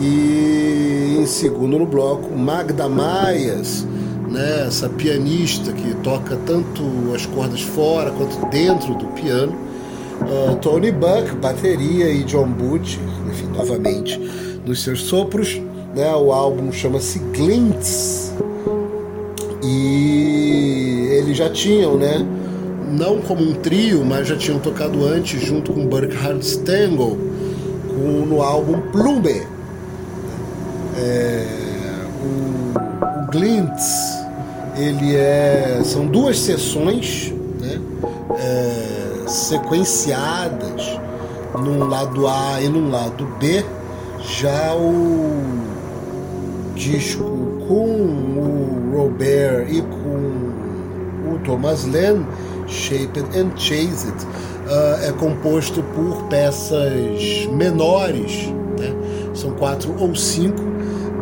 E 0.00 1.18
em 1.20 1.26
segundo 1.26 1.78
no 1.78 1.84
bloco, 1.84 2.34
Magda 2.34 2.88
Maias, 2.88 3.86
né, 4.30 4.64
essa 4.66 4.88
pianista 4.88 5.72
que 5.72 5.94
toca 5.96 6.38
tanto 6.46 6.82
as 7.14 7.26
cordas 7.26 7.60
fora 7.60 8.10
quanto 8.12 8.48
dentro 8.48 8.94
do 8.94 9.08
piano. 9.08 9.54
Uh, 10.22 10.56
Tony 10.56 10.90
Buck, 10.90 11.36
bateria 11.42 12.08
e 12.08 12.24
John 12.24 12.48
Butcher, 12.48 13.02
enfim, 13.28 13.48
novamente 13.48 14.45
nos 14.66 14.82
seus 14.82 15.02
sopros. 15.02 15.60
Né? 15.94 16.14
O 16.14 16.32
álbum 16.32 16.70
chama-se 16.72 17.18
Glints 17.18 18.32
e 19.62 21.08
eles 21.12 21.36
já 21.36 21.48
tinham, 21.48 21.96
né? 21.96 22.26
Não 22.90 23.20
como 23.20 23.42
um 23.42 23.54
trio, 23.54 24.04
mas 24.04 24.28
já 24.28 24.36
tinham 24.36 24.58
tocado 24.58 25.04
antes 25.04 25.40
junto 25.40 25.72
com 25.72 25.86
Burkhard 25.86 26.44
Stengel 26.44 27.16
com, 27.88 28.26
no 28.26 28.42
álbum 28.42 28.80
Plumbe. 28.92 29.42
É, 30.98 31.46
o, 32.22 33.24
o 33.24 33.30
Glints 33.30 34.16
ele 34.76 35.16
é 35.16 35.80
são 35.84 36.06
duas 36.06 36.38
sessões 36.38 37.32
né, 37.60 37.80
é, 38.38 39.28
sequenciadas 39.28 41.00
num 41.58 41.88
lado 41.88 42.26
A 42.28 42.60
e 42.60 42.68
num 42.68 42.90
lado 42.90 43.26
B 43.38 43.64
já 44.28 44.74
o 44.74 45.30
disco 46.74 47.24
com 47.68 47.84
o 47.84 48.96
Robert 48.96 49.66
e 49.70 49.80
com 49.82 51.32
o 51.32 51.38
Thomas 51.44 51.84
Len, 51.84 52.26
Shaped 52.66 53.24
and 53.38 53.56
Chased, 53.56 54.14
uh, 54.66 55.04
é 55.04 55.12
composto 55.12 55.82
por 55.94 56.24
peças 56.24 57.46
menores, 57.52 58.46
né? 58.78 58.94
são 59.34 59.52
quatro 59.52 59.94
ou 59.98 60.14
cinco. 60.14 60.76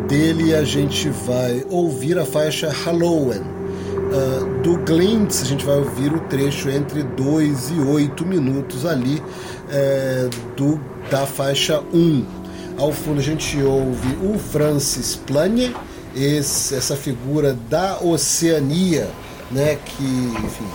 Dele 0.07 0.53
a 0.53 0.63
gente 0.63 1.09
vai 1.09 1.65
ouvir 1.69 2.19
a 2.19 2.25
faixa 2.25 2.69
Halloween. 2.69 3.41
Uh, 3.41 4.61
do 4.61 4.77
Glints 4.85 5.41
a 5.41 5.45
gente 5.45 5.65
vai 5.65 5.77
ouvir 5.77 6.13
o 6.13 6.19
trecho 6.21 6.69
entre 6.69 7.01
2 7.01 7.71
e 7.71 7.79
8 7.79 8.25
minutos 8.25 8.85
ali 8.85 9.17
uh, 9.17 10.29
do, 10.55 10.79
da 11.09 11.25
faixa 11.25 11.81
1. 11.91 11.97
Um. 11.97 12.44
Ao 12.77 12.91
fundo 12.91 13.19
a 13.19 13.23
gente 13.23 13.61
ouve 13.61 14.17
o 14.21 14.37
Francis 14.37 15.15
Planye, 15.15 15.73
esse, 16.13 16.75
essa 16.75 16.95
figura 16.95 17.53
da 17.69 17.97
Oceania, 18.01 19.09
né, 19.49 19.77
que 19.85 20.03
enfim, 20.03 20.67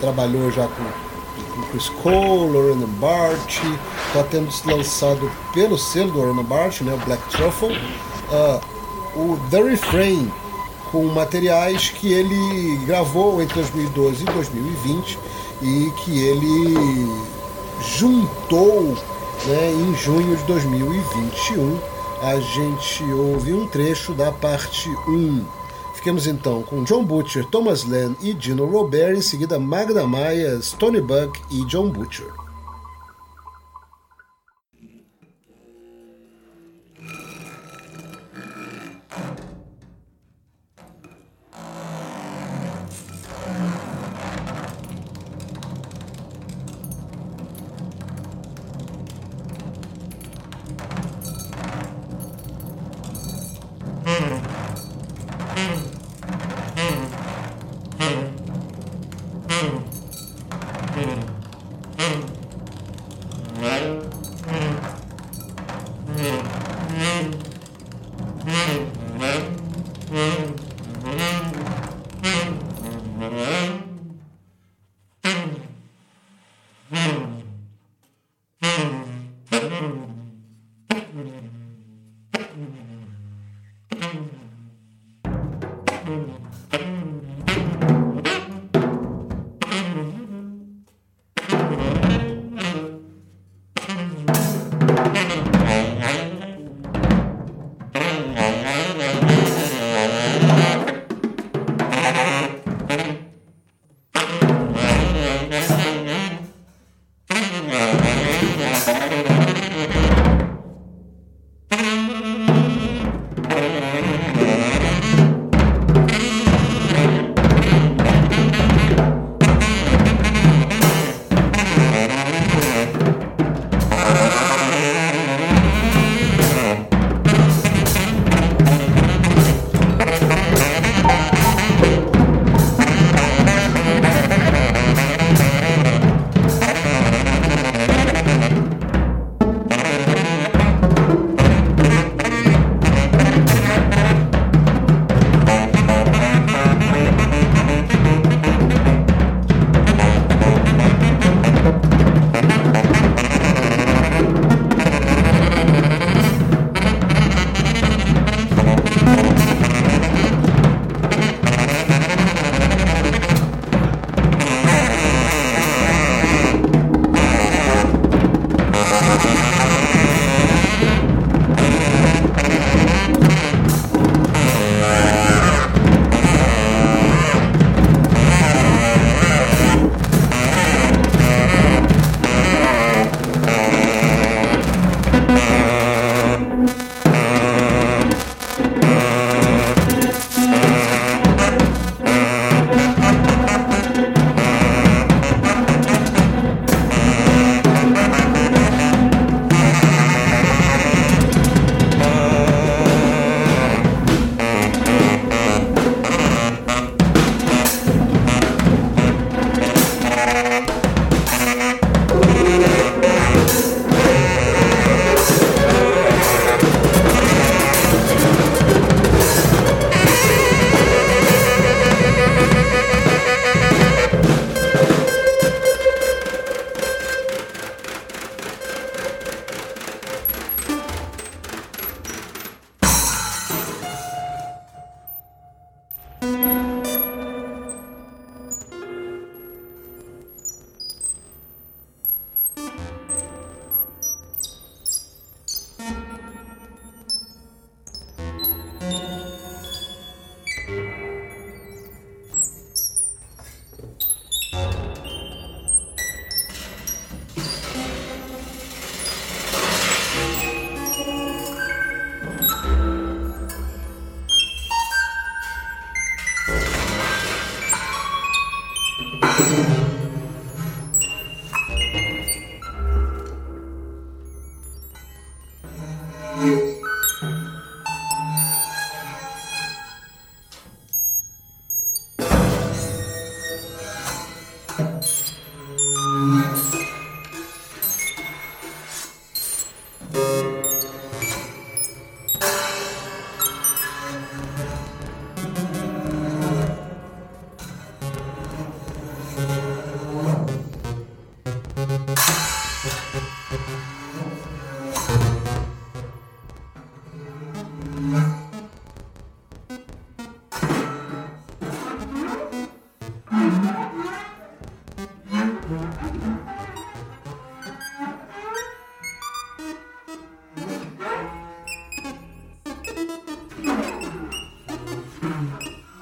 trabalhou 0.00 0.50
já 0.50 0.66
com, 0.66 1.54
com 1.54 1.62
Chris 1.68 1.88
Cole, 2.02 2.50
Lorena 2.50 2.86
Bart, 2.86 3.60
está 4.08 4.24
tendo 4.24 4.48
lançado 4.64 5.30
pelo 5.54 5.78
selo 5.78 6.10
do 6.10 6.18
Lorena 6.18 6.42
Bart, 6.42 6.80
né, 6.80 6.92
o 6.92 7.04
Black 7.04 7.22
Truffle, 7.30 7.76
uh, 8.32 8.60
o 9.16 9.38
The 9.48 9.62
Refrain, 9.62 10.30
com 10.90 11.04
materiais 11.06 11.90
que 11.90 12.12
ele 12.12 12.76
gravou 12.86 13.40
entre 13.40 13.54
2012 13.54 14.22
e 14.22 14.24
2020 14.26 15.18
e 15.62 15.92
que 16.04 16.18
ele 16.18 17.08
juntou 17.98 18.96
né, 19.46 19.72
em 19.72 19.94
junho 19.94 20.36
de 20.36 20.42
2021, 20.44 21.78
a 22.22 22.40
gente 22.40 23.04
ouve 23.04 23.52
um 23.52 23.66
trecho 23.68 24.12
da 24.12 24.32
parte 24.32 24.88
1. 25.08 25.44
Fiquemos 25.94 26.26
então 26.26 26.62
com 26.62 26.82
John 26.82 27.04
Butcher, 27.04 27.44
Thomas 27.46 27.84
Len 27.84 28.16
e 28.20 28.34
Dino 28.34 28.66
Robert, 28.66 29.16
em 29.16 29.20
seguida 29.20 29.58
Magda 29.58 30.06
Maia, 30.06 30.58
Tony 30.78 31.00
Buck 31.00 31.40
e 31.50 31.64
John 31.66 31.90
Butcher. 31.90 32.45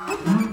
음. 0.09 0.43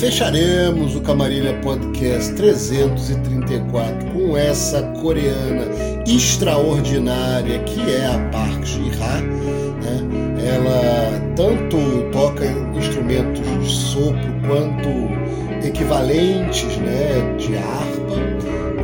Fecharemos 0.00 0.96
o 0.96 1.02
Camarilha 1.02 1.52
Podcast 1.60 2.32
334 2.32 4.08
com 4.12 4.34
essa 4.34 4.82
coreana 5.02 5.66
extraordinária 6.06 7.58
que 7.64 7.78
é 7.82 8.06
a 8.06 8.18
Park 8.30 8.64
Ji-ha. 8.64 9.20
Né? 9.20 10.00
Ela 10.42 11.20
tanto 11.36 11.76
toca 12.12 12.46
instrumentos 12.74 13.42
de 13.62 13.70
sopro 13.70 14.32
quanto 14.46 15.66
equivalentes 15.66 16.78
né, 16.78 17.36
de 17.36 17.58
harpa, 17.58 18.16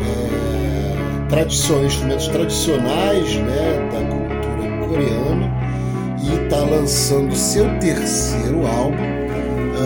é, 0.05 1.45
instrumentos 1.87 2.29
tradicionais 2.29 3.37
né, 3.37 3.89
da 3.91 4.01
cultura 4.05 4.87
coreana 4.87 5.51
e 6.23 6.45
está 6.45 6.59
lançando 6.59 7.35
seu 7.35 7.67
terceiro 7.79 8.67
álbum 8.67 9.26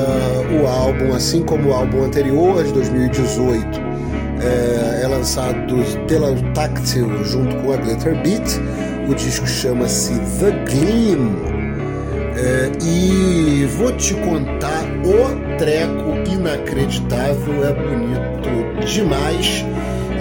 Uh, 0.01 0.62
o 0.62 0.66
álbum, 0.66 1.14
assim 1.14 1.43
como 1.43 1.70
o 1.70 1.72
álbum 1.72 2.05
anterior, 2.05 2.62
de 2.64 2.72
2018, 2.72 3.81
é, 4.43 5.02
é 5.05 5.06
lançado 5.06 5.74
pela 6.09 6.35
Tactile 6.55 7.24
junto 7.24 7.56
com 7.56 7.72
a 7.72 7.77
Glitter 7.77 8.14
Beat. 8.22 8.60
O 9.09 9.14
disco 9.14 9.47
chama-se 9.47 10.14
The 10.39 10.51
Gleam. 10.64 11.60
É, 12.36 12.70
e 12.82 13.66
vou 13.77 13.93
te 13.93 14.14
contar 14.14 14.85
o 15.05 15.59
treco 15.59 16.16
inacreditável, 16.31 17.64
é 17.66 17.72
bonito 17.72 18.86
demais. 18.86 19.64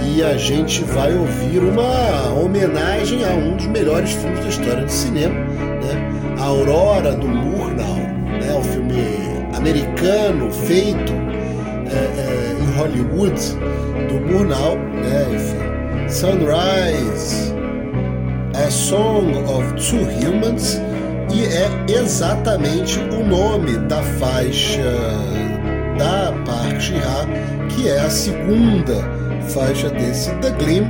E 0.06 0.23
a 0.23 0.35
gente 0.35 0.84
vai 0.84 1.14
ouvir 1.14 1.60
uma 1.60 2.34
homenagem 2.34 3.23
a 3.23 3.30
um 3.30 3.56
dos 3.56 3.68
melhores 3.68 4.11
filmes 4.11 4.39
da 4.39 4.49
história 4.49 4.84
do 4.84 4.91
cinema, 4.91 5.35
né? 5.35 6.35
A 6.39 6.45
Aurora 6.45 7.14
do 7.14 7.27
americano 9.60 10.49
feito 10.52 11.14
é, 11.91 11.95
é, 11.95 12.56
em 12.60 12.77
Hollywood, 12.77 13.40
do 14.07 14.19
Murnau, 14.22 14.77
né, 14.77 15.27
enfim, 15.36 16.10
Sunrise, 16.10 17.53
A 18.56 18.69
Song 18.72 19.38
of 19.44 19.73
Two 19.76 20.02
Humans, 20.02 20.81
e 21.34 21.44
é 21.45 21.99
exatamente 21.99 22.99
o 22.99 23.23
nome 23.23 23.77
da 23.88 24.02
faixa 24.02 24.81
da 25.98 26.34
parte 26.45 26.94
A, 26.95 27.68
que 27.68 27.88
é 27.88 27.99
a 27.99 28.10
segunda 28.10 28.95
faixa 29.49 29.90
desse 29.90 30.31
The 30.36 30.52
Gleam. 30.52 30.90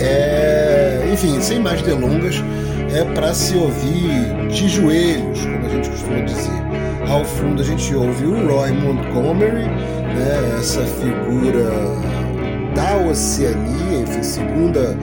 É, 0.00 1.10
enfim, 1.12 1.40
sem 1.40 1.58
mais 1.58 1.82
delongas, 1.82 2.36
é 2.94 3.04
para 3.14 3.34
se 3.34 3.56
ouvir 3.56 4.48
de 4.48 4.68
joelhos, 4.68 5.40
como 5.40 5.66
a 5.66 5.68
gente 5.68 5.90
costuma 5.90 6.20
dizer. 6.20 6.65
Ao 7.08 7.24
fundo 7.24 7.62
a 7.62 7.64
gente 7.64 7.94
ouve 7.94 8.24
o 8.26 8.48
Roy 8.48 8.72
Montgomery, 8.72 9.64
né, 9.64 10.58
essa 10.58 10.82
figura 10.82 11.70
da 12.74 12.96
Oceania, 13.08 14.00
enfim, 14.02 14.22
segunda, 14.22 14.96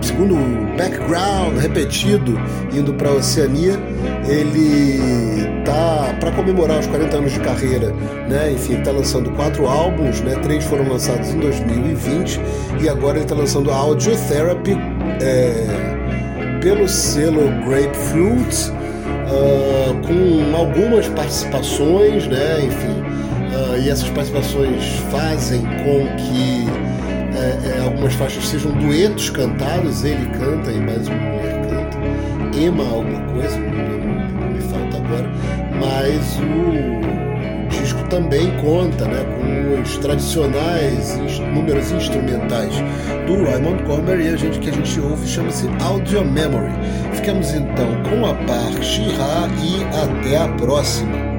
segundo 0.00 0.36
background 0.76 1.58
repetido 1.58 2.38
indo 2.72 2.94
para 2.94 3.10
a 3.10 3.12
Oceania. 3.14 3.78
Ele 4.26 5.62
tá 5.64 6.16
para 6.20 6.30
comemorar 6.32 6.78
os 6.78 6.86
40 6.86 7.16
anos 7.16 7.32
de 7.32 7.40
carreira, 7.40 7.92
né? 8.28 8.52
Enfim, 8.52 8.78
está 8.78 8.90
lançando 8.90 9.30
quatro 9.32 9.66
álbuns, 9.66 10.20
né? 10.20 10.36
Três 10.42 10.64
foram 10.64 10.88
lançados 10.88 11.30
em 11.30 11.38
2020 11.38 12.40
e 12.80 12.88
agora 12.88 13.16
ele 13.16 13.24
está 13.24 13.34
lançando 13.34 13.70
Audio 13.70 14.16
Therapy 14.28 14.76
é, 15.20 16.58
pelo 16.60 16.88
selo 16.88 17.42
Grapefruit. 17.66 18.72
Uh, 19.32 19.94
com 20.06 20.56
algumas 20.56 21.08
participações, 21.08 22.26
né? 22.26 22.64
Enfim, 22.66 23.00
uh, 23.56 23.80
e 23.80 23.88
essas 23.88 24.10
participações 24.10 24.84
fazem 25.10 25.62
com 25.62 26.06
que 26.16 26.92
é, 27.34 27.80
algumas 27.80 28.14
faixas 28.14 28.46
sejam 28.46 28.72
duetos 28.72 29.30
cantados, 29.30 30.04
ele 30.04 30.26
canta 30.26 30.70
e 30.70 30.80
mais 30.80 31.08
uma 31.08 31.16
mulher 31.16 31.60
canta, 31.68 32.56
Emma 32.56 32.84
alguma 32.84 33.20
coisa, 33.32 33.58
não, 33.58 34.40
não 34.40 34.48
me 34.52 34.60
falta 34.60 34.96
agora, 34.98 35.30
mas 35.80 36.38
o 36.38 37.31
também 38.12 38.54
conta 38.58 39.06
né, 39.06 39.24
com 39.24 39.80
os 39.80 39.96
tradicionais 39.96 41.16
números 41.54 41.90
instrumentais 41.92 42.74
do 43.26 43.42
Roy 43.42 43.58
Montgomery 43.58 44.24
e 44.24 44.28
a 44.28 44.36
gente 44.36 44.58
que 44.58 44.68
a 44.68 44.72
gente 44.72 45.00
ouve 45.00 45.26
chama-se 45.26 45.66
Audio 45.82 46.22
Memory. 46.22 46.72
Ficamos 47.14 47.50
então 47.54 47.88
com 48.02 48.26
a 48.26 48.34
parte 48.46 49.00
Ra 49.16 49.48
e 49.64 49.82
até 49.96 50.36
a 50.36 50.48
próxima. 50.58 51.31